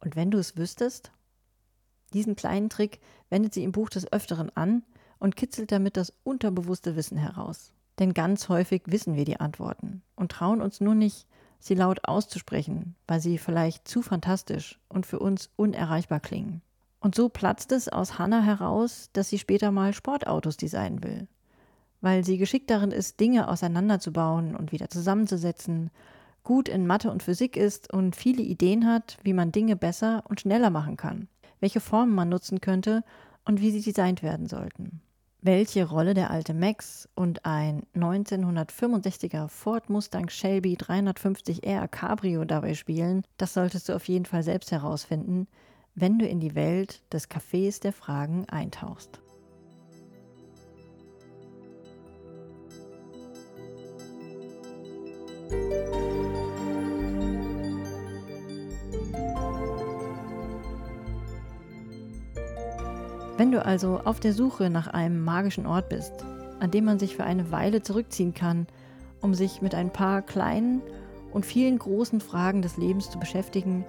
Und 0.00 0.16
wenn 0.16 0.30
du 0.30 0.38
es 0.38 0.56
wüsstest? 0.56 1.12
Diesen 2.12 2.36
kleinen 2.36 2.70
Trick 2.70 3.00
wendet 3.28 3.54
sie 3.54 3.64
im 3.64 3.72
Buch 3.72 3.90
des 3.90 4.10
Öfteren 4.12 4.50
an 4.56 4.84
und 5.18 5.36
kitzelt 5.36 5.72
damit 5.72 5.96
das 5.96 6.12
unterbewusste 6.22 6.96
Wissen 6.96 7.18
heraus. 7.18 7.72
Denn 7.98 8.14
ganz 8.14 8.48
häufig 8.48 8.82
wissen 8.86 9.16
wir 9.16 9.24
die 9.24 9.40
Antworten 9.40 10.02
und 10.14 10.30
trauen 10.30 10.62
uns 10.62 10.80
nur 10.80 10.94
nicht, 10.94 11.26
sie 11.58 11.74
laut 11.74 12.04
auszusprechen, 12.04 12.94
weil 13.06 13.20
sie 13.20 13.38
vielleicht 13.38 13.88
zu 13.88 14.02
fantastisch 14.02 14.78
und 14.88 15.04
für 15.04 15.18
uns 15.18 15.50
unerreichbar 15.56 16.20
klingen. 16.20 16.62
Und 17.00 17.14
so 17.14 17.28
platzt 17.28 17.72
es 17.72 17.88
aus 17.88 18.18
Hannah 18.18 18.42
heraus, 18.42 19.10
dass 19.12 19.28
sie 19.28 19.38
später 19.38 19.70
mal 19.70 19.92
Sportautos 19.92 20.56
designen 20.56 21.02
will. 21.02 21.28
Weil 22.00 22.24
sie 22.24 22.38
geschickt 22.38 22.70
darin 22.70 22.92
ist, 22.92 23.20
Dinge 23.20 23.48
auseinanderzubauen 23.48 24.54
und 24.54 24.72
wieder 24.72 24.88
zusammenzusetzen, 24.88 25.90
gut 26.44 26.68
in 26.68 26.86
Mathe 26.86 27.10
und 27.10 27.22
Physik 27.22 27.56
ist 27.56 27.92
und 27.92 28.16
viele 28.16 28.42
Ideen 28.42 28.86
hat, 28.86 29.18
wie 29.22 29.32
man 29.32 29.52
Dinge 29.52 29.76
besser 29.76 30.22
und 30.28 30.40
schneller 30.40 30.70
machen 30.70 30.96
kann, 30.96 31.28
welche 31.60 31.80
Formen 31.80 32.14
man 32.14 32.28
nutzen 32.28 32.60
könnte 32.60 33.04
und 33.44 33.60
wie 33.60 33.70
sie 33.70 33.82
designt 33.82 34.22
werden 34.22 34.46
sollten. 34.46 35.00
Welche 35.40 35.88
Rolle 35.88 36.14
der 36.14 36.30
alte 36.30 36.52
Max 36.52 37.08
und 37.14 37.44
ein 37.44 37.84
1965er 37.94 39.48
Ford 39.48 39.88
Mustang 39.88 40.28
Shelby 40.28 40.74
350R 40.74 41.86
Cabrio 41.86 42.44
dabei 42.44 42.74
spielen, 42.74 43.22
das 43.36 43.54
solltest 43.54 43.88
du 43.88 43.94
auf 43.94 44.08
jeden 44.08 44.24
Fall 44.24 44.42
selbst 44.42 44.72
herausfinden, 44.72 45.46
wenn 45.94 46.18
du 46.18 46.26
in 46.26 46.40
die 46.40 46.54
Welt 46.54 47.02
des 47.12 47.30
Cafés 47.30 47.80
der 47.80 47.92
Fragen 47.92 48.46
eintauchst. 48.48 49.20
Wenn 63.38 63.52
du 63.52 63.64
also 63.64 64.00
auf 64.04 64.18
der 64.18 64.32
Suche 64.32 64.68
nach 64.68 64.88
einem 64.88 65.22
magischen 65.22 65.64
Ort 65.64 65.88
bist, 65.88 66.12
an 66.58 66.72
dem 66.72 66.84
man 66.84 66.98
sich 66.98 67.14
für 67.14 67.22
eine 67.22 67.52
Weile 67.52 67.82
zurückziehen 67.82 68.34
kann, 68.34 68.66
um 69.20 69.32
sich 69.32 69.62
mit 69.62 69.76
ein 69.76 69.92
paar 69.92 70.22
kleinen 70.22 70.82
und 71.32 71.46
vielen 71.46 71.78
großen 71.78 72.20
Fragen 72.20 72.62
des 72.62 72.76
Lebens 72.78 73.12
zu 73.12 73.20
beschäftigen, 73.20 73.84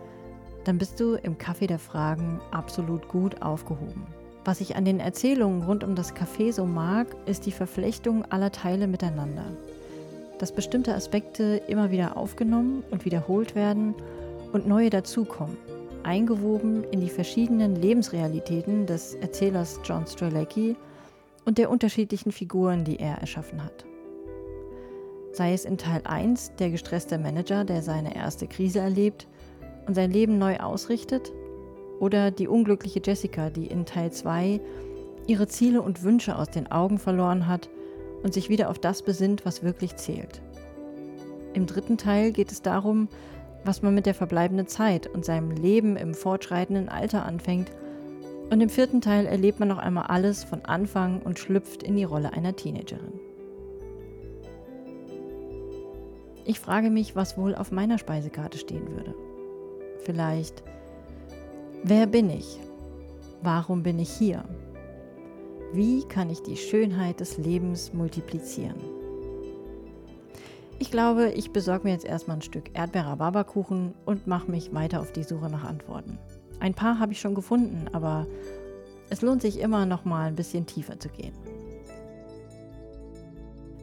dann 0.66 0.78
bist 0.78 1.00
du 1.00 1.16
im 1.16 1.40
Café 1.40 1.66
der 1.66 1.80
Fragen 1.80 2.40
absolut 2.52 3.08
gut 3.08 3.42
aufgehoben. 3.42 4.06
Was 4.46 4.62
ich 4.62 4.76
an 4.76 4.86
den 4.86 5.00
Erzählungen 5.00 5.64
rund 5.64 5.84
um 5.84 5.96
das 5.96 6.14
Café 6.14 6.54
so 6.54 6.68
mag, 6.68 7.08
ist 7.26 7.48
die 7.48 7.52
Verflechtung 7.52 8.26
aller 8.26 8.52
Teile 8.52 8.86
miteinander. 8.86 9.46
Dass 10.38 10.52
bestimmte 10.52 10.94
Aspekte 10.94 11.60
immer 11.68 11.90
wieder 11.90 12.18
aufgenommen 12.18 12.84
und 12.92 13.04
wiederholt 13.04 13.56
werden 13.56 13.96
und 14.54 14.68
neue 14.68 14.92
dazukommen, 14.92 15.58
eingewoben 16.04 16.84
in 16.86 17.02
die 17.02 17.10
verschiedenen 17.10 17.76
Lebensrealitäten 17.76 18.86
des 18.86 19.16
Erzählers 19.16 19.80
John 19.84 20.06
Strzelecki 20.06 20.76
und 21.46 21.58
der 21.58 21.70
unterschiedlichen 21.70 22.32
Figuren, 22.32 22.84
die 22.84 23.00
er 23.00 23.16
erschaffen 23.18 23.64
hat. 23.64 23.86
Sei 25.32 25.54
es 25.54 25.66
in 25.66 25.78
Teil 25.78 26.02
1 26.04 26.54
der 26.60 26.70
gestresste 26.70 27.18
Manager, 27.18 27.64
der 27.64 27.82
seine 27.82 28.16
erste 28.16 28.48
Krise 28.48 28.80
erlebt, 28.80 29.28
und 29.88 29.96
sein 29.96 30.12
Leben 30.12 30.38
neu 30.38 30.58
ausrichtet? 30.58 31.32
Oder 32.00 32.32
die 32.32 32.48
unglückliche 32.48 33.02
Jessica, 33.04 33.50
die 33.50 33.68
in 33.68 33.86
Teil 33.86 34.12
2 34.12 34.62
ihre 35.28 35.48
Ziele 35.48 35.82
und 35.82 36.04
Wünsche 36.04 36.36
aus 36.38 36.50
den 36.50 36.72
Augen 36.72 36.98
verloren 36.98 37.48
hat 37.48 37.70
und 38.24 38.34
sich 38.34 38.50
wieder 38.50 38.70
auf 38.70 38.80
das 38.80 39.02
besinnt, 39.02 39.46
was 39.46 39.64
wirklich 39.64 39.96
zählt? 39.96 40.42
Im 41.54 41.66
dritten 41.66 41.98
Teil 41.98 42.32
geht 42.32 42.52
es 42.52 42.62
darum, 42.62 43.08
was 43.64 43.82
man 43.82 43.94
mit 43.94 44.06
der 44.06 44.14
verbleibenden 44.14 44.68
Zeit 44.68 45.08
und 45.08 45.26
seinem 45.26 45.52
Leben 45.52 45.96
im 45.98 46.14
fortschreitenden 46.14 46.90
Alter 46.90 47.26
anfängt. 47.26 47.72
Und 48.50 48.62
im 48.62 48.70
vierten 48.70 49.02
Teil 49.02 49.26
erlebt 49.26 49.60
man 49.60 49.68
noch 49.68 49.78
einmal 49.78 50.08
alles 50.08 50.44
von 50.44 50.66
Anfang 50.66 51.22
und 51.22 51.40
schlüpft 51.40 51.84
in 51.84 51.96
die 51.96 52.04
Rolle 52.04 52.34
einer 52.34 52.56
Teenagerin. 52.56 53.20
Ich 56.46 56.60
frage 56.60 56.90
mich, 56.90 57.16
was 57.16 57.38
wohl 57.38 57.54
auf 57.54 57.72
meiner 57.72 58.00
Speisekarte 58.00 58.58
stehen 58.58 58.90
würde. 58.90 59.14
Vielleicht, 60.00 60.64
wer 61.84 62.08
bin 62.08 62.30
ich? 62.30 62.60
Warum 63.44 63.84
bin 63.84 64.00
ich 64.00 64.10
hier? 64.10 64.44
Wie 65.72 66.04
kann 66.06 66.32
ich 66.32 66.42
die 66.42 66.58
Schönheit 66.58 67.20
des 67.20 67.38
Lebens 67.38 67.94
multiplizieren? 67.94 68.99
Ich 70.82 70.92
glaube, 70.92 71.32
ich 71.32 71.52
besorge 71.52 71.84
mir 71.84 71.94
jetzt 71.94 72.06
erstmal 72.06 72.38
ein 72.38 72.42
Stück 72.42 72.72
Erdbeer-Rhabarberkuchen 72.74 73.94
und 74.06 74.28
mache 74.28 74.50
mich 74.50 74.74
weiter 74.74 75.02
auf 75.02 75.12
die 75.12 75.24
Suche 75.24 75.50
nach 75.50 75.66
Antworten. 75.66 76.18
Ein 76.62 76.74
paar 76.74 77.00
habe 77.00 77.12
ich 77.12 77.20
schon 77.20 77.36
gefunden, 77.36 77.90
aber 77.92 78.26
es 79.10 79.22
lohnt 79.22 79.42
sich 79.42 79.60
immer 79.60 79.86
noch 79.86 80.06
mal 80.06 80.28
ein 80.28 80.36
bisschen 80.36 80.66
tiefer 80.66 80.98
zu 80.98 81.10
gehen. 81.10 81.34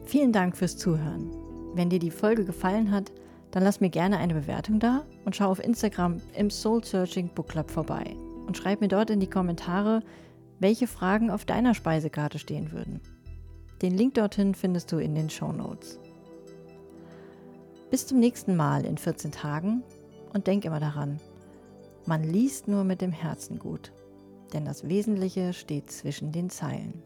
Vielen 0.05 0.31
Dank 0.31 0.57
fürs 0.57 0.75
Zuhören. 0.75 1.31
Wenn 1.75 1.89
dir 1.89 1.99
die 1.99 2.11
Folge 2.11 2.45
gefallen 2.45 2.89
hat, 2.91 3.11
dann 3.51 3.63
lass 3.63 3.79
mir 3.79 3.89
gerne 3.89 4.17
eine 4.17 4.33
Bewertung 4.33 4.79
da 4.79 5.05
und 5.23 5.35
schau 5.35 5.49
auf 5.49 5.63
Instagram 5.63 6.17
im 6.35 6.49
Soul 6.49 6.83
Searching 6.83 7.29
Book 7.29 7.49
Club 7.49 7.69
vorbei 7.69 8.15
und 8.47 8.57
schreib 8.57 8.81
mir 8.81 8.87
dort 8.87 9.11
in 9.11 9.19
die 9.19 9.29
Kommentare, 9.29 10.01
welche 10.59 10.87
Fragen 10.87 11.29
auf 11.29 11.45
deiner 11.45 11.75
Speisekarte 11.75 12.39
stehen 12.39 12.71
würden. 12.71 13.01
Den 13.83 13.95
Link 13.95 14.15
dorthin 14.15 14.55
findest 14.55 14.91
du 14.91 14.97
in 14.97 15.13
den 15.13 15.29
Show 15.29 15.51
Notes. 15.51 15.99
Bis 17.89 18.05
zum 18.05 18.19
nächsten 18.19 18.57
Mal 18.57 18.85
in 18.85 18.97
14 18.97 19.31
Tagen 19.31 19.81
und 20.33 20.47
denk 20.47 20.65
immer 20.65 20.81
daran, 20.81 21.21
man 22.05 22.23
liest 22.23 22.67
nur 22.67 22.83
mit 22.83 22.99
dem 23.01 23.13
Herzen 23.13 23.59
gut, 23.59 23.93
denn 24.51 24.65
das 24.65 24.87
Wesentliche 24.89 25.53
steht 25.53 25.89
zwischen 25.89 26.33
den 26.33 26.49
Zeilen. 26.49 27.01